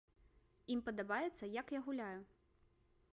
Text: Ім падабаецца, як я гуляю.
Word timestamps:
Ім 0.75 0.79
падабаецца, 0.87 1.51
як 1.61 1.75
я 1.77 1.85
гуляю. 1.91 2.19